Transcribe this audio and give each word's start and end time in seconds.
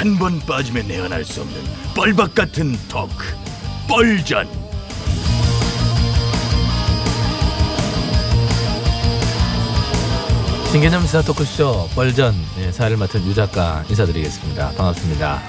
한 0.00 0.16
번 0.18 0.40
빠지면 0.40 0.88
내안할 0.88 1.22
수 1.26 1.42
없는 1.42 1.60
뻘박 1.94 2.34
같은 2.34 2.74
토크 2.88 3.22
뻘전 3.86 4.48
신개념 10.70 11.02
시사 11.02 11.20
토크쇼 11.22 11.88
뻘전 11.94 12.32
예, 12.60 12.72
사회를 12.72 12.96
맡은 12.96 13.26
유 13.26 13.34
작가 13.34 13.84
인사드리겠습니다. 13.90 14.70
반갑습니다. 14.70 15.42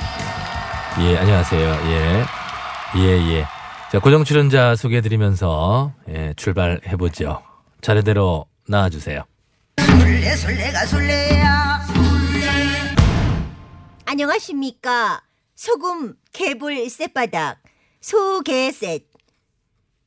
예, 1.00 1.18
안녕하세요. 1.18 1.70
예, 1.86 2.26
예, 2.98 3.34
예. 3.36 3.46
자, 3.92 4.00
고정 4.00 4.24
출연자 4.24 4.76
소개해드리면서 4.76 5.94
예, 6.10 6.34
출발해보죠. 6.36 7.42
차례대로 7.82 8.46
나와주세요. 8.68 9.24
술래 9.80 10.36
술래가 10.36 10.86
술래야 10.88 11.61
안녕하십니까? 14.12 15.24
소금 15.56 16.16
개불 16.34 16.90
쌔바닥 16.90 17.64
소개셋 18.02 19.06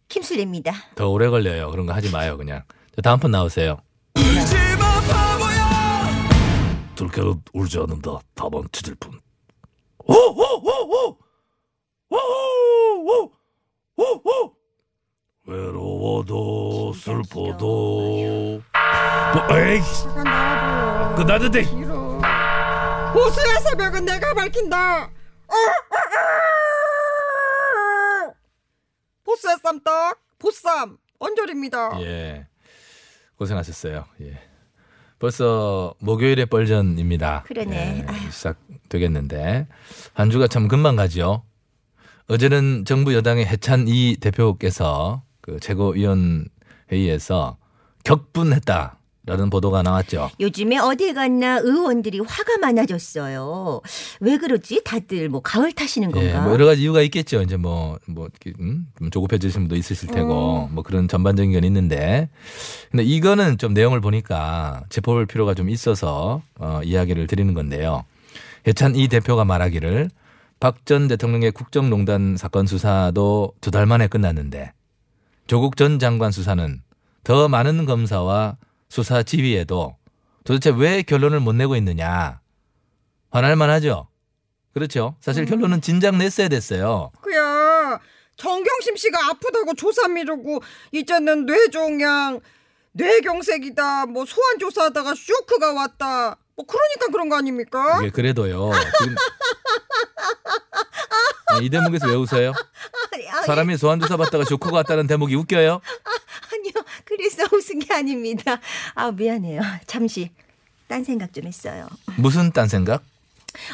김술래입니다. 0.08 0.74
더 0.94 1.08
오래 1.08 1.30
걸려요. 1.30 1.70
그런 1.70 1.86
거 1.86 1.94
하지 1.94 2.11
마요, 2.11 2.36
그냥. 2.36 2.64
자, 2.94 3.00
다음 3.00 3.19
분 3.19 3.30
나오세요. 3.30 3.78
들켜도 6.94 7.41
울지 7.55 7.78
않는다. 7.78 8.19
다만 8.34 8.64
찢을 8.72 8.94
뿐. 8.96 9.19
오오오오! 10.05 11.18
오오오오오! 12.11 13.33
외로워도 15.46 16.92
슬퍼도. 16.92 18.61
뭐, 19.34 19.58
에이. 19.58 19.80
그 21.16 21.22
나는데 21.22 21.62
보수의 23.14 23.60
새벽은 23.62 24.04
내가 24.04 24.34
밝힌다. 24.34 25.08
보수의 29.22 29.56
쌈떡 29.62 30.18
보쌈 30.40 30.98
언저리입니다. 31.20 32.00
예. 32.02 32.48
고생하셨어요. 33.36 34.05
예. 34.22 34.42
벌써 35.20 35.94
목요일의 36.00 36.46
뻘전입니다. 36.46 37.44
그러네. 37.44 38.05
예. 38.11 38.30
시작되겠는데 38.30 39.68
한 40.12 40.30
주가 40.30 40.48
참 40.48 40.66
금방 40.66 40.96
가죠. 40.96 41.44
어제는 42.28 42.84
정부 42.84 43.14
여당의 43.14 43.46
해찬 43.46 43.86
이 43.86 44.16
대표께서 44.16 45.22
그 45.40 45.60
최고위원 45.60 46.48
회의에서 46.90 47.58
격분했다 48.02 48.98
라는 49.27 49.48
보도가 49.48 49.83
나왔죠. 49.83 50.30
요즘에 50.39 50.77
어디 50.79 51.14
갔나 51.14 51.58
의원들이 51.58 52.20
화가 52.20 52.58
많아졌어요 52.58 53.80
왜 54.20 54.36
그러지 54.36 54.83
다들 54.85 55.29
뭐 55.30 55.40
가을 55.40 55.73
타시는 55.73 56.11
건가 56.11 56.29
예, 56.29 56.39
뭐 56.40 56.52
여러 56.52 56.67
가지 56.67 56.83
이유가 56.83 57.01
있겠죠. 57.02 57.40
이제 57.42 57.57
뭐, 57.57 57.98
뭐, 58.07 58.27
이렇게, 58.27 58.52
음? 58.63 58.86
좀 58.98 59.11
조급해지신 59.11 59.63
분도 59.63 59.77
있으실 59.77 60.08
테고, 60.11 60.68
뭐 60.73 60.83
그런 60.84 61.08
전반적인 61.08 61.52
건 61.52 61.64
있는데. 61.64 62.29
근데 62.90 63.02
이거는 63.02 63.57
좀 63.58 63.73
내용을 63.73 64.01
보니까 64.02 64.84
짚어볼 64.90 65.27
필요가 65.27 65.55
좀 65.55 65.70
있어서, 65.70 66.42
어, 66.58 66.80
이야기를 66.84 67.27
드리는 67.27 67.55
건데요. 67.55 68.05
해찬 68.67 68.95
이 68.96 69.08
대표가 69.08 69.45
말하기를 69.45 70.11
박 70.61 70.84
전 70.84 71.08
대통령의 71.08 71.52
국정농단 71.52 72.36
사건 72.36 72.67
수사도 72.67 73.52
두 73.61 73.70
달 73.70 73.86
만에 73.86 74.07
끝났는데 74.07 74.73
조국 75.46 75.77
전 75.77 75.98
장관 75.98 76.30
수사는 76.30 76.80
더 77.24 77.48
많은 77.48 77.84
검사와 77.86 78.57
수사 78.94 79.24
지휘에도 79.24 79.96
도대체 80.44 80.70
왜 80.70 81.02
결론을 81.02 81.40
못 81.40 81.52
내고 81.52 81.74
있느냐. 81.74 82.40
화날만 83.32 83.68
하죠. 83.70 84.06
그렇죠. 84.72 85.16
사실 85.20 85.46
결론은 85.46 85.80
진작 85.80 86.14
냈어야 86.16 86.46
됐어요. 86.46 87.10
그야 87.20 87.98
정경심 88.36 88.94
씨가 88.94 89.30
아프다고 89.30 89.74
조사 89.74 90.06
미루고 90.06 90.62
이제는 90.92 91.44
뇌종양 91.46 92.38
뇌경색이다 92.92 94.06
뭐 94.06 94.24
소환 94.27 94.60
조사하다가 94.60 95.14
쇼크가 95.16 95.72
왔다 95.72 96.36
뭐 96.54 96.64
그러니까 96.64 97.08
그런 97.10 97.28
거 97.28 97.36
아닙니까? 97.36 97.98
이게 98.00 98.10
그래도요. 98.10 98.70
지금 99.00 99.16
아, 101.46 101.58
이 101.60 101.68
대목에서 101.68 102.06
왜 102.06 102.14
웃어요? 102.14 102.52
아니, 103.12 103.24
사람이 103.44 103.77
소환 103.77 103.98
조사 103.98 104.16
받다가 104.16 104.44
쇼크가 104.44 104.77
왔다는 104.77 105.08
대목이 105.08 105.34
웃겨요? 105.34 105.80
그래서 107.24 107.48
웃은 107.51 107.79
게 107.79 107.95
아닙니다 107.95 108.61
아 108.95 109.11
미안해요 109.11 109.62
잠시 109.86 110.30
딴 110.86 111.02
생각 111.05 111.33
좀 111.33 111.46
했어요 111.46 111.89
무슨 112.17 112.52
딴 112.52 112.68
생각? 112.68 113.02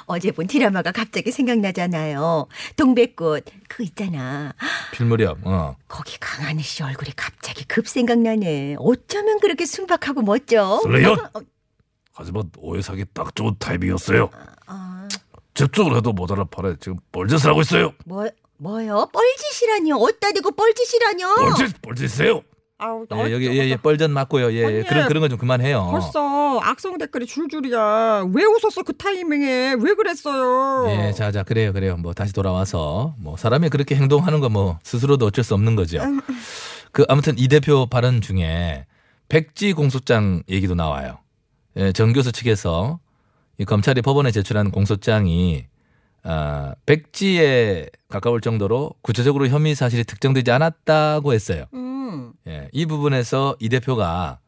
어제 0.05 0.31
본 0.31 0.47
드라마가 0.47 0.93
갑자기 0.93 1.33
생각나잖아요 1.33 2.47
동백꽃 2.77 3.45
그거 3.69 3.83
있잖아 3.83 4.55
필무렵. 4.93 5.39
어. 5.45 5.77
거기 5.89 6.17
강하늘 6.21 6.63
씨 6.63 6.83
얼굴이 6.83 7.13
갑자기 7.17 7.65
급 7.65 7.89
생각나네. 7.89 8.77
어쩌면 8.79 9.41
그렇게 9.41 9.65
순박하고 9.65 10.21
멋져? 10.23 10.81
술래요? 10.83 11.13
어, 11.33 11.41
하지만 12.13 12.51
오해 12.59 12.83
사기 12.83 13.05
딱 13.15 13.35
좋은 13.35 13.55
타입이었어요 13.59 14.31
아, 14.67 15.09
집중을 15.55 15.97
해도 15.97 16.13
못 16.13 16.31
알아파래 16.31 16.77
지금 16.79 16.99
뻘짓을 17.11 17.51
하고 17.51 17.63
있어요 17.63 17.95
뭐, 18.05 18.29
뭐요? 18.59 19.09
뻘짓이라뇨? 19.13 19.97
어디다 19.97 20.33
대고 20.33 20.53
뻘짓이라뇨? 20.53 21.35
뻘짓 21.37 21.81
뻘짓이세요 21.83 22.43
아우, 22.81 23.07
예, 23.29 23.33
여기 23.33 23.47
예, 23.47 23.69
예, 23.69 23.77
뻘전 23.77 24.11
맞고요. 24.13 24.53
예, 24.53 24.57
예. 24.57 24.65
언니. 24.65 24.85
그런 24.85 25.07
그런 25.09 25.21
거 25.21 25.29
좀 25.29 25.39
그만해요. 25.39 25.89
벌써 25.91 26.59
악성 26.61 26.97
댓글이 26.99 27.27
줄줄이야. 27.27 28.27
왜 28.33 28.45
웃었어 28.45 28.83
그 28.85 28.97
타이밍에? 28.97 29.75
왜 29.79 29.95
그랬어요? 29.95 30.87
예, 30.91 31.13
자, 31.13 31.31
자, 31.31 31.43
그래요, 31.43 31.73
그래요. 31.73 31.97
뭐 31.97 32.13
다시 32.15 32.33
돌아와서 32.33 33.15
뭐 33.19 33.37
사람이 33.37 33.69
그렇게 33.69 33.95
행동하는 33.97 34.41
거 34.41 34.49
뭐 34.51 34.79
스스로도 34.83 35.27
어쩔 35.27 35.45
수 35.45 35.55
없는 35.55 35.77
거죠. 35.77 36.01
그 36.93 37.05
아무튼 37.09 37.35
이 37.39 37.47
대표 37.49 37.87
발언 37.87 38.21
중에 38.21 38.87
백지 39.29 39.75
공소장 39.75 40.43
얘기도 40.49 40.75
나와요. 40.75 41.19
예, 41.77 41.93
정 41.93 42.13
교수 42.13 42.33
측에서 42.33 42.99
이 43.59 43.65
검찰이 43.65 44.03
법원에 44.03 44.31
제출한 44.33 44.71
공소장이 44.71 45.67
아, 46.23 46.75
백지에 46.87 47.87
가까울 48.09 48.41
정도로 48.41 48.91
구체적으로 49.03 49.47
혐의 49.49 49.75
사실이 49.75 50.05
특정되지 50.05 50.51
않았다고 50.51 51.33
했어요. 51.33 51.65
음. 51.75 51.90
예, 52.47 52.69
이 52.73 52.87
부분에서 52.87 53.57
이 53.61 53.69
대표가 53.69 54.39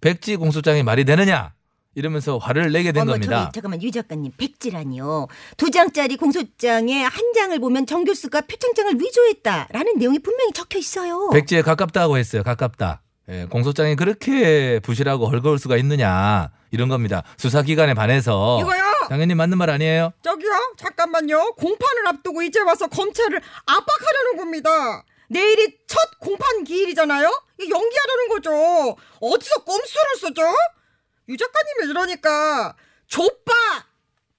백지 0.00 0.36
공소장이 0.36 0.82
말이 0.82 1.04
되느냐 1.04 1.52
이러면서 1.94 2.36
화를 2.36 2.70
내게 2.72 2.92
된 2.92 3.02
어머, 3.02 3.12
겁니다. 3.12 3.44
저기, 3.44 3.52
잠깐만 3.54 3.82
유 3.82 3.90
작가님 3.90 4.32
백지라니요. 4.36 5.28
두 5.56 5.70
장짜리 5.70 6.16
공소장에 6.16 7.02
한 7.02 7.32
장을 7.34 7.58
보면 7.58 7.86
정 7.86 8.04
교수가 8.04 8.42
표창장을 8.42 9.00
위조했다라는 9.00 9.98
내용이 9.98 10.18
분명히 10.18 10.52
적혀 10.52 10.78
있어요. 10.78 11.30
백지에 11.30 11.62
가깝다고 11.62 12.18
했어요. 12.18 12.42
가깝다. 12.42 13.02
예, 13.28 13.46
공소장이 13.46 13.96
그렇게 13.96 14.78
부실하고 14.80 15.26
헐거울 15.26 15.58
수가 15.58 15.76
있느냐 15.78 16.50
이런 16.70 16.88
겁니다. 16.88 17.22
수사기관에 17.38 17.94
반해서 17.94 18.60
이거요. 18.60 18.82
당연히 19.08 19.34
맞는 19.34 19.56
말 19.56 19.70
아니에요? 19.70 20.12
저기요. 20.22 20.50
잠깐만요. 20.76 21.54
공판을 21.54 22.06
앞두고 22.08 22.42
이제 22.42 22.60
와서 22.60 22.86
검찰을 22.88 23.40
압박하려는 23.64 24.36
겁니다. 24.36 25.02
내일이 25.28 25.76
첫 25.86 25.98
공판 26.20 26.64
기일이잖아요. 26.64 27.26
연기하려는 27.60 28.28
거죠. 28.28 28.96
어디서 29.20 29.64
꼼수를 29.64 30.16
쓰죠? 30.20 30.42
유 31.28 31.36
작가님이 31.36 31.90
이러니까 31.90 32.76
좆바 33.08 33.52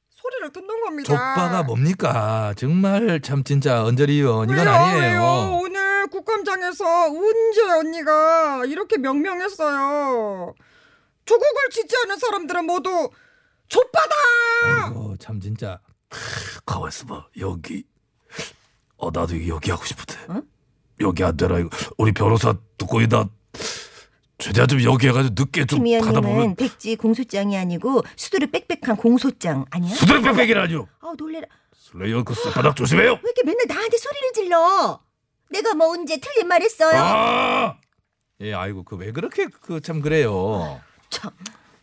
소리를 0.10 0.51
듣는 0.54 0.81
겁니다. 0.84 1.07
족바가 1.07 1.63
뭡니까? 1.63 2.54
정말 2.57 3.19
참 3.22 3.44
진짜 3.44 3.84
언저리 3.84 4.16
의원 4.16 4.50
이건 4.50 4.68
아니에요. 4.68 5.00
왜요? 5.01 5.60
오늘 5.62 6.07
국감장에서 6.07 7.10
은재 7.12 7.62
언니가 7.80 8.63
이렇게 8.66 8.98
명명했어요. 8.98 10.54
조국을 11.25 11.69
지지하는 11.72 12.18
사람들은 12.18 12.66
모두 12.66 13.10
족바다. 13.68 14.16
아이고 14.86 15.18
참 15.18 15.39
진짜 15.42 15.80
가만 16.66 16.88
있어봐 16.89 17.28
여기 17.39 17.84
어 18.95 19.12
나도 19.12 19.45
여기 19.48 19.72
하고 19.72 19.84
싶은데 19.84 20.16
응? 20.30 20.42
여기 21.01 21.23
안 21.23 21.35
되나 21.38 21.59
이거 21.59 21.69
우리 21.97 22.11
변호사 22.11 22.55
듣고 22.77 23.01
있나 23.01 23.29
최대한 24.38 24.67
좀 24.67 24.81
여기 24.83 25.07
해가지고 25.07 25.35
늦게 25.38 25.65
좀김 25.65 25.99
가다 25.99 26.13
보면 26.21 26.29
의원님은 26.31 26.55
백지 26.55 26.95
공소장이 26.95 27.57
아니고 27.57 28.03
수두를 28.15 28.47
빽빽한 28.51 28.95
공소장 28.97 29.65
아니야? 29.71 29.94
수두룩 29.95 30.23
빽빽이라뇨 30.23 30.88
아 31.01 31.13
놀래라. 31.17 31.47
슬레이어 31.75 32.23
그 32.23 32.33
쌔바닥 32.35 32.75
조심해요 32.75 33.11
왜 33.13 33.19
이렇게 33.23 33.44
맨날 33.45 33.65
나한테 33.67 33.97
소리를 33.97 34.33
질러? 34.33 34.99
내가 35.49 35.73
뭐 35.73 35.89
언제 35.94 36.19
틀린 36.19 36.47
말 36.47 36.61
했어요? 36.61 37.00
아 37.01 37.77
예 38.41 38.53
아이고 38.53 38.83
그 38.83 38.95
왜 38.97 39.11
그렇게 39.11 39.47
그 39.47 39.81
참 39.81 40.00
그래요. 40.01 40.79
참. 41.09 41.31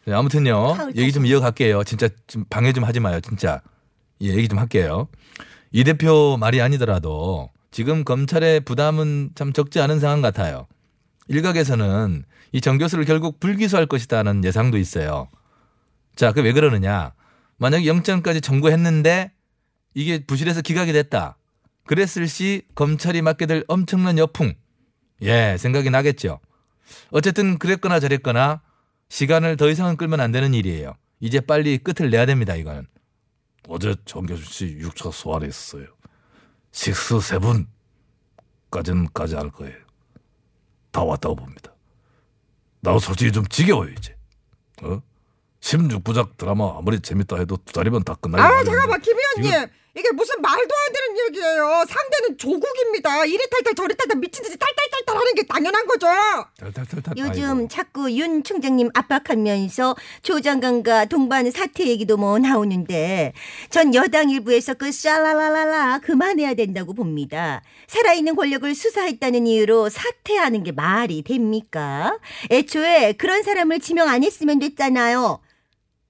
네, 0.05 0.12
아무튼요 0.14 0.75
사흘 0.76 0.96
얘기 0.96 1.10
좀 1.12 1.26
이어갈게요. 1.26 1.82
진짜 1.82 2.08
좀 2.28 2.44
방해 2.49 2.72
좀 2.72 2.84
하지 2.84 3.00
마요. 3.00 3.20
진짜 3.20 3.60
예, 4.22 4.28
얘기 4.28 4.46
좀 4.46 4.58
할게요. 4.60 5.08
이 5.72 5.82
대표 5.82 6.37
말이 6.38 6.60
아니더라도 6.62 7.50
지금 7.75 8.05
검찰의 8.05 8.61
부담은 8.61 9.31
참 9.35 9.53
적지 9.53 9.81
않은 9.81 9.99
상황 9.99 10.23
같아요. 10.23 10.69
일각에서는 11.26 12.25
이 12.53 12.61
정 12.61 12.79
교수를 12.79 13.05
결국 13.05 13.41
불기소할 13.41 13.87
것이다는 13.87 14.44
예상도 14.44 14.79
있어요. 14.79 15.29
자, 16.15 16.31
그 16.31 16.41
왜 16.41 16.53
그러느냐? 16.53 17.15
만약에 17.56 17.87
영장까지 17.87 18.41
청구했는데 18.43 19.32
이게 19.94 20.25
부실해서 20.25 20.62
기각이 20.62 20.93
됐다. 20.93 21.37
그랬을 21.87 22.29
시 22.29 22.62
검찰이 22.76 23.23
맞게 23.23 23.47
될 23.47 23.65
엄청난 23.67 24.19
여풍. 24.19 24.55
예, 25.23 25.56
생각이 25.59 25.91
나겠죠. 25.91 26.38
어쨌든 27.11 27.59
그랬거나 27.59 27.99
저랬거나 27.99 28.61
시간을 29.09 29.56
더 29.56 29.69
이상은 29.69 29.97
끌면 29.97 30.20
안 30.20 30.31
되는 30.31 30.55
일이에요. 30.55 30.94
이제 31.19 31.41
빨리 31.41 31.79
끝을 31.79 32.09
내야 32.11 32.25
됩니다, 32.25 32.55
이거는. 32.55 32.87
어제 33.67 33.97
정 34.05 34.27
교수 34.27 34.44
씨 34.44 34.79
6차 34.79 35.11
소환했어요 35.11 35.87
식스 36.79 37.21
세븐까지는까지 38.71 39.37
할 39.37 39.50
거예요. 39.50 39.76
다 40.91 41.05
왔다고 41.05 41.37
봅니다. 41.37 41.73
나도 42.81 42.99
솔직히 42.99 43.31
좀 43.32 43.47
지겨워요 43.47 43.91
이제. 43.93 44.17
어? 44.82 45.00
16부작 45.61 46.37
드라마 46.37 46.76
아무리 46.76 46.99
재밌다 47.00 47.37
해도 47.38 47.56
두 47.65 47.73
달이면 47.73 48.03
다 48.05 48.15
끝나요 48.15 48.43
아 48.43 48.62
잠깐만 48.65 49.00
김 49.00 49.17
의원님 49.17 49.69
이게 49.96 50.11
무슨 50.12 50.41
말도 50.43 50.75
안 50.75 50.93
되는 50.93 51.26
얘기예요. 51.26 51.85
상대는 51.88 52.37
조국입니다. 52.37 53.25
이리 53.26 53.38
탈탈 53.49 53.75
저리 53.76 53.94
탈탈 53.96 54.19
미친 54.19 54.43
듯이 54.43 54.56
탈탈탈탈 54.58 55.17
하는 55.17 55.35
게 55.35 55.43
당연한 55.46 55.87
거죠. 55.87 56.08
탈탈탈탈. 56.58 57.14
요즘 57.17 57.44
아이고. 57.44 57.69
자꾸 57.69 58.11
윤 58.11 58.43
총장님 58.43 58.91
압박하면서 58.93 59.94
조 60.23 60.41
장관과 60.41 61.05
동반 61.05 61.49
사퇴 61.50 61.87
얘기도 61.87 62.17
뭐 62.17 62.38
나오는데 62.41 63.35
전 63.70 63.94
여당 63.94 64.31
일부에서 64.31 64.75
그 64.75 64.91
샤라라라라 64.91 66.00
그만해야 66.00 66.55
된다고 66.55 66.93
봅니다. 66.93 67.62
살아있는 67.87 68.35
권력을 68.35 68.75
수사했다는 68.75 69.46
이유로 69.46 69.91
사퇴하는 69.91 70.64
게 70.64 70.73
말이 70.73 71.23
됩니까? 71.23 72.19
애초에 72.50 73.12
그런 73.12 73.44
사람을 73.44 73.79
지명 73.79 74.08
안 74.08 74.25
했으면 74.25 74.58
됐잖아요. 74.58 75.38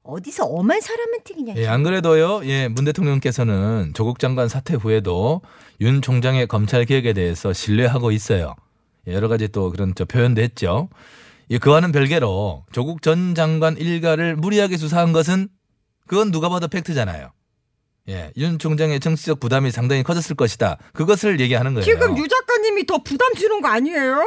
어디서 0.05 0.45
엄한 0.45 0.81
사람한테 0.81 1.35
그냥 1.35 1.57
예, 1.57 1.67
안 1.67 1.83
그래도요. 1.83 2.43
예, 2.45 2.69
문 2.69 2.85
대통령께서는 2.85 3.93
조국 3.95 4.19
장관 4.19 4.49
사퇴 4.49 4.75
후에도 4.75 5.41
윤 5.81 6.03
총장의 6.03 6.47
검찰 6.47 6.85
개혁에 6.85 7.15
대해서 7.15 7.53
신뢰하고 7.53 8.11
있어요. 8.11 8.55
예, 9.09 9.15
여러 9.15 9.29
가지 9.29 9.49
또 9.49 9.71
그런 9.71 9.95
저 9.95 10.05
표현도 10.05 10.43
했죠. 10.43 10.91
예, 11.51 11.59
그와는 11.59 11.91
별개로 11.91 12.65
조국 12.71 13.01
전 13.01 13.35
장관 13.35 13.79
일가를 13.79 14.37
무리하게 14.37 14.77
수사한 14.77 15.13
것은 15.13 15.49
그건 16.07 16.31
누가 16.31 16.51
봐도 16.51 16.69
팩트잖아요. 16.69 17.31
예, 18.11 18.31
윤 18.37 18.59
총장의 18.59 19.01
정치적 19.01 19.41
부담이 19.41 19.71
상당히 19.71 20.03
커졌을 20.03 20.37
것이다. 20.37 20.77
그것을 20.93 21.41
얘기하는 21.41 21.73
거예요. 21.73 21.85
지금 21.85 22.19
유 22.19 22.29
작가님이 22.29 22.85
더 22.85 23.03
부담 23.03 23.33
주는 23.35 23.63
거 23.63 23.69
아니에요? 23.69 24.23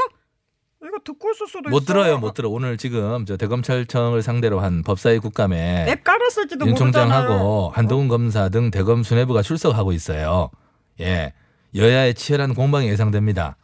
이거 0.83 0.97
듣고 1.03 1.31
있을 1.31 1.47
수도 1.47 1.69
못 1.69 1.83
있어. 1.83 1.85
들어요, 1.93 2.17
못 2.19 2.33
들어. 2.33 2.49
오늘 2.49 2.77
지금 2.77 3.25
저 3.25 3.35
대검찰청을 3.35 4.21
상대로 4.21 4.59
한 4.59 4.83
법사위 4.83 5.19
국감에 5.19 5.87
앱 5.89 6.03
깔았을지도 6.03 6.67
윤. 6.67 6.75
총장하고 6.75 7.71
한동훈 7.73 8.07
검사 8.07 8.49
등 8.49 8.69
대검 8.69 9.03
수뇌부가 9.03 9.41
출석하고 9.41 9.91
있어요. 9.91 10.51
예. 10.99 11.33
여야의 11.75 12.13
치열한 12.13 12.53
공방이 12.53 12.87
예상됩니다. 12.89 13.57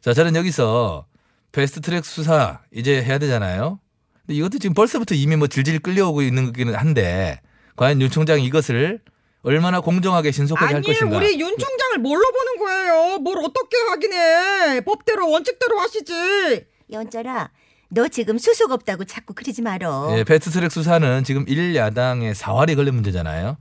자, 0.00 0.14
저는 0.14 0.34
여기서 0.36 1.06
패스트 1.52 1.80
트랙 1.80 2.04
수사 2.04 2.60
이제 2.74 3.02
해야 3.02 3.18
되잖아요. 3.18 3.78
근데 4.26 4.34
이것도 4.38 4.58
지금 4.58 4.74
벌써부터 4.74 5.14
이미 5.14 5.36
뭐 5.36 5.48
질질 5.48 5.80
끌려오고 5.80 6.22
있는 6.22 6.46
거기는 6.46 6.74
한데 6.74 7.40
과연 7.76 8.00
윤 8.00 8.10
총장이 8.10 8.44
이것을 8.44 9.00
얼마나 9.46 9.80
공정하게 9.80 10.32
신속하게 10.32 10.66
할 10.66 10.76
아니 10.76 10.86
것인가. 10.88 11.16
우리 11.16 11.38
윤 11.38 11.56
총장을 11.56 11.98
뭘로 11.98 12.24
보는 12.32 12.56
거예요? 12.58 13.18
뭘 13.18 13.38
어떻게 13.38 13.76
하긴 13.90 14.12
해? 14.12 14.80
법대로 14.80 15.30
원칙대로 15.30 15.78
하시지. 15.78 16.66
연철아 16.90 17.50
너 17.88 18.08
지금 18.08 18.38
수속 18.38 18.72
없다고 18.72 19.04
자꾸 19.04 19.34
그러지 19.34 19.62
말어. 19.62 20.08
예, 20.18 20.24
패스트 20.24 20.50
트랙 20.50 20.72
수사는 20.72 21.22
지금 21.22 21.44
1야당의 21.46 22.34
사활이 22.34 22.74
걸린 22.74 22.94
문제잖아요. 22.96 23.56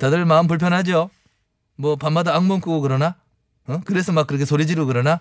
다들 0.00 0.24
마음 0.24 0.48
불편하죠? 0.48 1.10
뭐 1.76 1.94
밤마다 1.94 2.34
악몽 2.34 2.60
꾸고 2.60 2.80
그러나? 2.80 3.14
어? 3.68 3.80
그래서 3.84 4.10
막 4.10 4.26
그렇게 4.26 4.44
소리 4.44 4.66
지르고 4.66 4.88
그러나? 4.88 5.20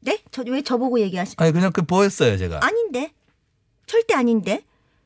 네? 0.00 0.22
저 0.30 0.42
왜 0.46 0.62
저보고 0.62 1.00
얘기하시? 1.00 1.34
아니 1.38 1.50
그냥 1.50 1.72
그 1.72 1.82
보였어요 1.82 2.36
제가. 2.38 2.60
아닌데. 2.62 3.12
절대 3.86 4.14
아닌데. 4.14 4.62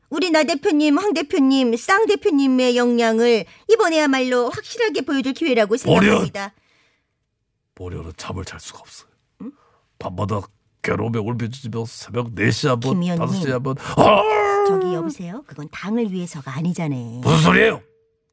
우리 0.09 0.31
나 0.31 0.43
대표님, 0.43 0.97
황 0.97 1.13
대표님, 1.13 1.75
쌍 1.77 2.05
대표님의 2.07 2.75
역량을 2.77 3.45
이번에야말로 3.71 4.49
확실하게 4.49 5.01
보여줄 5.01 5.33
기회라고 5.33 5.77
생각합니다. 5.77 6.53
보려는 7.75 8.11
잠을 8.17 8.43
잘 8.43 8.59
수가 8.59 8.79
없어요 8.79 9.09
밤마다 9.99 10.41
괴로움에 10.81 11.19
울부짖으며 11.19 11.85
새벽 11.85 12.33
4시 12.35 12.69
한번 12.69 12.93
김 12.93 13.03
의원님. 13.03 13.25
5시에 13.25 13.49
한번 13.51 13.75
아! 13.97 14.65
저기 14.67 14.93
여보세요. 14.93 15.43
그건 15.45 15.67
당을 15.71 16.11
위해서가 16.11 16.55
아니잖아요. 16.55 17.19
무슨 17.19 17.37
소리예요? 17.43 17.81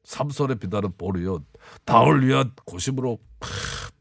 삼선에 0.05 0.55
빛나는 0.55 0.93
보리연 0.97 1.45
당을 1.85 2.25
위한 2.25 2.51
고심으로 2.65 3.19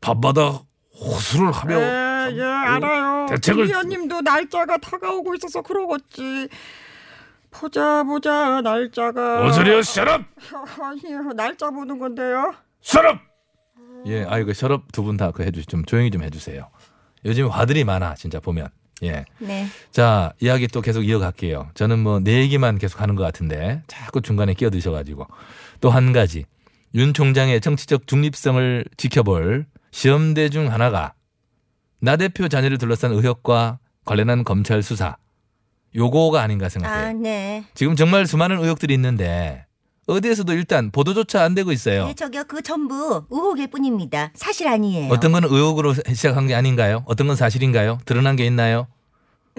밤마다 0.00 0.62
호수를 0.95 1.50
하며 1.50 1.75
예, 1.81 2.37
예, 2.37 2.43
알아요. 2.43 3.27
대책을- 3.27 3.41
김 3.41 3.61
의원님도 3.67 4.21
날짜가 4.23 4.77
다가오고 4.79 5.35
있어서 5.35 5.62
그러겠지. 5.62 6.49
보자 7.61 8.03
보자 8.05 8.61
날짜가. 8.61 9.47
어저리야 9.47 9.83
셔럽 9.83 10.23
아니요 10.81 11.33
날짜 11.35 11.71
보는 11.71 11.99
건데요. 11.99 12.55
셔럽 12.83 13.19
예, 14.07 14.25
아이고 14.25 14.53
셔럽 14.53 14.93
두 14.93 15.03
분 15.05 15.17
다 15.17 15.31
그 15.33 15.43
해주 15.43 15.67
좀 15.67 15.85
조용히 15.85 16.11
좀 16.11 16.23
해주세요. 16.23 16.69
요즘 17.25 17.49
화들이 17.49 17.85
많아 17.85 18.15
진짜 18.15 18.39
보면. 18.41 18.69
예. 19.03 19.25
네. 19.39 19.67
자 19.91 20.33
이야기 20.41 20.69
또 20.69 20.81
계속 20.81 21.03
이어갈게요. 21.03 21.71
저는 21.75 21.99
뭐 21.99 22.21
내 22.21 22.41
얘기만 22.41 22.79
계속 22.79 23.01
하는 23.01 23.15
것 23.15 23.23
같은데 23.25 23.83
자꾸 23.87 24.21
중간에 24.23 24.55
끼어드셔가지고 24.55 25.27
또 25.81 25.91
한 25.91 26.13
가지 26.13 26.45
윤 26.95 27.13
총장의 27.13 27.61
정치적 27.61 28.07
중립성을 28.07 28.85
지켜볼 28.97 29.67
시험대 29.91 30.49
중 30.51 30.73
하나가 30.73 31.13
나 32.01 32.17
대표 32.17 32.49
자녀를 32.49 32.79
둘러싼 32.79 33.13
의혹과 33.13 33.79
관련한 34.05 34.45
검찰 34.45 34.83
수사 34.83 35.17
요거가 35.97 36.43
아닌가 36.43 36.69
생각해요. 36.69 37.07
아, 37.09 37.12
네. 37.12 37.65
지금 37.75 37.97
정말 37.97 38.26
수많은 38.26 38.59
의혹들이 38.61 38.93
있는데 38.95 39.65
어디에서도 40.07 40.53
일단 40.53 40.91
보도조차 40.91 41.43
안 41.43 41.55
되고 41.55 41.73
있어요. 41.73 42.07
네, 42.07 42.15
저기요. 42.15 42.45
그 42.45 42.62
전부 42.62 43.25
의혹일 43.31 43.69
뿐입니다. 43.69 44.31
사실 44.35 44.69
아니에요. 44.69 45.12
어떤 45.12 45.33
건 45.33 45.45
의혹으로 45.45 45.95
시작한 45.95 46.47
게 46.47 46.55
아닌가요? 46.55 47.03
어떤 47.07 47.26
건 47.26 47.35
사실인가요? 47.37 47.99
드러난 48.05 48.37
게 48.37 48.47
있나요? 48.47 48.87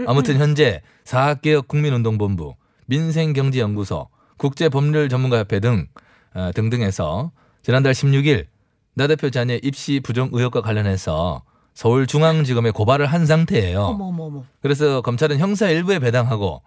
아무튼 0.05 0.37
현재 0.37 0.81
사학개혁 1.05 1.67
국민운동본부, 1.67 2.55
민생경제연구소, 2.85 4.07
국제법률전문가협회 4.37 5.59
등 5.59 5.87
어, 6.35 6.51
등등에서 6.53 7.31
지난달 7.63 7.93
16일 7.93 8.45
나 8.93 9.07
대표 9.07 9.29
자녀 9.29 9.55
입시 9.55 9.99
부정 9.99 10.29
의혹과 10.31 10.61
관련해서 10.61 11.43
서울중앙지검에 11.77 12.71
고발을 12.71 13.05
한 13.05 13.27
상태예요. 13.27 13.81
어머 13.81 14.05
어머 14.05 14.23
어머. 14.25 14.43
그래서 14.63 15.01
검찰은 15.01 15.37
형사 15.37 15.69
일부에 15.69 15.99
배당하고 15.99 16.63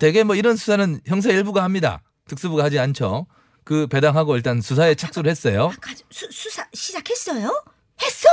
대개 0.00 0.24
뭐 0.24 0.34
이런 0.34 0.56
수사는 0.56 0.98
형사 1.06 1.30
일부가 1.30 1.62
합니다. 1.62 2.00
특수부가 2.26 2.64
하지 2.64 2.78
않죠. 2.78 3.26
그 3.64 3.86
배당하고 3.86 4.34
일단 4.34 4.62
수사에 4.62 4.94
착수를 4.94 5.30
했어요. 5.30 5.66
아, 5.74 5.76
가- 5.80 5.92
수, 6.10 6.26
수사 6.30 6.66
시작했어요? 6.72 7.50
했어? 8.02 8.28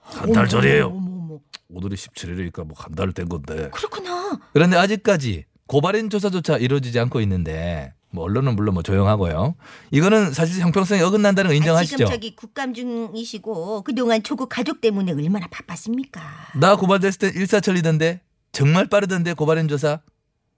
한 0.00 0.32
달 0.32 0.48
전이에요 0.48 0.86
어머. 0.86 1.38
오늘이 1.68 1.96
17일이니까 1.96 2.64
뭐 2.64 2.74
한 2.74 2.94
달 2.94 3.12
된 3.12 3.28
건데 3.28 3.68
그렇구나. 3.70 4.40
그런데 4.54 4.78
아직까지 4.78 5.44
고발인 5.66 6.08
조사조차 6.08 6.56
이루어지지 6.56 6.98
않고 6.98 7.20
있는데 7.20 7.92
뭐 8.10 8.24
언론은 8.24 8.56
물론 8.56 8.74
뭐 8.74 8.82
조용하고요. 8.82 9.54
이거는 9.90 10.32
사실 10.32 10.62
형평성이 10.62 11.02
어긋난다는 11.02 11.48
거 11.50 11.52
아, 11.52 11.56
인정하시죠? 11.56 11.96
지금 11.98 12.10
저기 12.10 12.34
국감 12.34 12.72
중이시고 12.74 13.82
그동안 13.82 14.22
조국 14.22 14.48
가족 14.48 14.80
때문에 14.80 15.12
얼마나 15.12 15.46
바빴습니까? 15.48 16.20
나 16.56 16.76
고발됐을 16.76 17.18
때 17.18 17.28
일사천리던데 17.38 18.20
정말 18.52 18.86
빠르던데 18.88 19.34
고발인 19.34 19.68
조사 19.68 20.00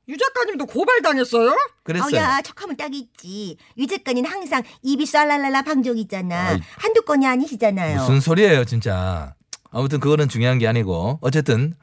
유 0.09 0.16
작가님도 0.16 0.66
고발당했어요? 0.66 1.57
그랬어요. 1.85 2.16
어 2.16 2.16
야 2.21 2.40
척하면 2.42 2.76
딱 2.76 2.92
있지. 2.95 3.57
유 3.78 3.87
작가는 3.87 4.25
항상 4.25 4.62
입이 4.83 5.07
쌀랄랄라 5.07 5.62
방정이잖아. 5.62 6.49
아이. 6.49 6.61
한두 6.78 7.02
건이 7.02 7.26
아니시잖아요. 7.26 8.00
무슨 8.00 8.21
소리예요, 8.21 8.64
진짜. 8.64 9.35
아무튼 9.71 10.00
그거는 10.00 10.28
중요한 10.28 10.59
게 10.59 10.66
아니고 10.66 11.19
어쨌든 11.21 11.75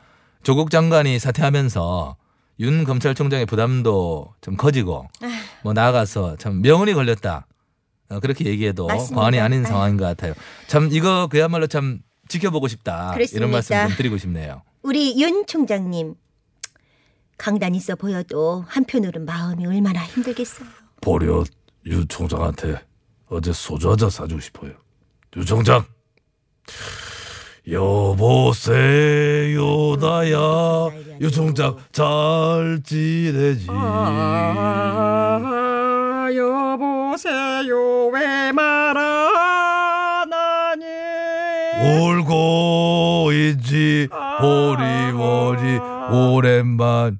조국 0.43 0.71
장관이 0.71 1.19
사퇴하면서 1.19 2.17
윤 2.59 2.83
검찰총장의 2.83 3.45
부담도 3.45 4.33
좀 4.41 4.57
커지고 4.57 5.07
뭐 5.63 5.73
나아가서 5.73 6.37
참 6.37 6.61
명운이 6.61 6.93
걸렸다. 6.93 7.45
어, 8.09 8.19
그렇게 8.19 8.45
얘기해도 8.45 8.87
맞습니다. 8.87 9.15
과언이 9.15 9.39
아닌. 9.39 9.63
상황인 9.65 9.97
것 9.97 10.05
같아요. 10.05 10.33
참 10.67 10.89
이거 10.91 11.27
그야말로 11.27 11.67
참 11.67 11.99
지켜보고 12.29 12.67
싶다. 12.67 13.11
그렇습니다. 13.13 13.37
이런 13.37 13.51
말씀 13.51 13.75
좀 13.87 13.97
드리고 13.97 14.17
싶네요. 14.17 14.61
우리 14.81 15.19
윤 15.21 15.45
총장님 15.45 16.15
강단 17.37 17.75
있어 17.75 17.95
보여도 17.95 18.63
한편으로는 18.67 19.25
마음이 19.25 19.65
얼마나 19.65 20.03
힘들겠어요. 20.05 20.67
보려 21.01 21.43
유 21.85 22.05
총장한테 22.07 22.81
어제 23.29 23.51
소주 23.53 23.89
한 23.91 23.97
잔 23.97 24.09
사주고 24.09 24.39
싶어요. 24.41 24.71
유 25.35 25.45
총장. 25.45 25.85
여보세요 27.69 29.57
나야. 29.99 30.37
유 31.19 31.29
총장 31.31 31.75
잘 31.91 32.79
지내지. 32.83 33.67
아, 33.69 35.09
여보세요. 36.33 38.07
왜 38.13 38.51
말하나니? 38.53 39.25
울고 41.83 43.31
있지. 43.33 44.07
보리머리 44.39 45.79
오랜만이라서 46.11 47.19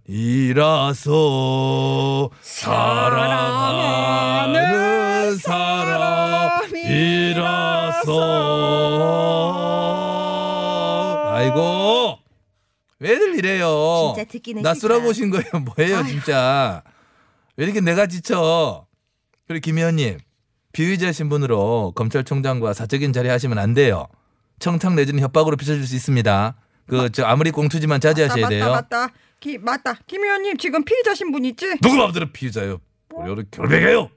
사랑하는 2.42 3.38
사람이라서 5.38 5.98
아이고 11.38 12.20
왜들 13.00 13.36
이래요? 13.36 14.14
진짜 14.16 14.28
듣기는 14.30 14.62
낯설어 14.64 14.96
싫다. 14.96 15.06
보신 15.08 15.30
거예요? 15.30 15.46
뭐예요, 15.78 15.98
아유. 15.98 16.08
진짜? 16.08 16.84
왜 17.56 17.66
이렇게 17.66 17.80
내가 17.82 18.08
지쳐? 18.08 18.86
그리고 19.48 19.64
김 19.64 19.78
의원님 19.78 20.20
비의자 20.74 21.12
신분으로 21.12 21.94
검찰총장과 21.96 22.74
사적인 22.74 23.14
자리 23.14 23.30
하시면 23.30 23.58
안 23.58 23.74
돼요. 23.74 24.08
청탁 24.60 24.96
내지는 24.96 25.22
협박으로 25.22 25.56
비춰줄 25.58 25.86
수 25.86 25.96
있습니다. 25.96 26.56
그 26.88 27.10
저 27.12 27.26
아무리 27.26 27.52
공투지만 27.52 28.00
자제하셔야 28.00 28.42
맞다, 28.44 28.50
돼요. 28.50 28.70
맞다 28.72 28.98
맞다 29.00 29.14
기, 29.40 29.58
맞다 29.58 29.94
김 30.08 30.24
의원님 30.24 30.58
지금 30.58 30.84
피의자 30.84 31.14
신분 31.14 31.44
있지? 31.46 31.78
누구 31.82 31.98
마음대로 31.98 32.32
피의자요 32.32 32.80
보려를 33.10 33.46
결백해요 33.52 34.10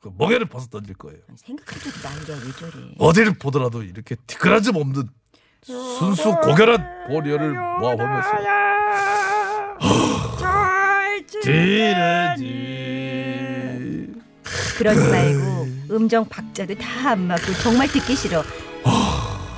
그 0.00 0.10
멍에를 0.18 0.46
벗어 0.46 0.66
던질 0.68 0.94
거예요 0.96 1.20
생각해도 1.36 1.90
난리야 2.02 2.44
왜 2.46 2.52
저래. 2.52 2.84
어디를 2.98 3.32
보더라도 3.38 3.82
이렇게 3.82 4.14
티끌하지 4.26 4.70
없는 4.74 5.08
순수 5.64 6.34
고결한 6.42 6.86
보리어를 7.08 7.52
모아보면서 7.80 8.28
잘 10.38 11.24
지내지 11.42 12.44
그러지 14.76 15.00
말고 15.08 15.66
음정 15.90 16.26
박자도 16.28 16.74
다 16.74 17.10
안 17.12 17.26
맞고 17.28 17.52
정말 17.62 17.86
듣기 17.88 18.14
싫어. 18.16 18.42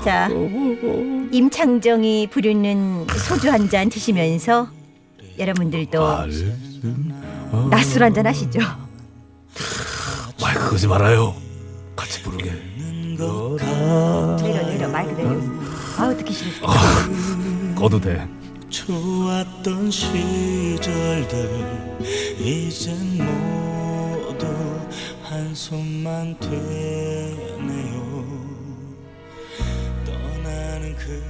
자, 0.05 0.29
임창정이 1.33 2.29
부르는 2.31 3.07
소주 3.09 3.51
한 3.51 3.69
잔 3.69 3.89
드시면서 3.89 4.69
여러분들도 5.39 6.01
낮술 7.71 8.03
한 8.05 8.13
잔 8.15 8.27
하시죠. 8.27 8.61
마이크 10.41 10.71
끄지 10.71 10.87
말아요 10.87 11.35
같이 11.97 12.23
부르게 12.23 12.53
내려 13.17 14.37
내려 14.67 14.89
마이크 14.89 15.11
내려. 15.13 15.66
아우 15.99 16.17
듣기 16.17 16.33
싫어. 16.33 16.67
꺼도 17.75 18.01
돼 18.01 18.27
좋았던 18.69 19.91
시절들 19.91 21.39
이젠 22.39 23.19
모두 23.19 24.47
한숨만 25.23 26.39
되네요 26.41 27.97
떠나는 30.05 30.95
얼굴 30.97 31.23